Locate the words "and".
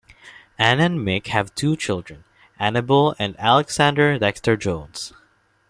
0.79-0.97, 3.19-3.35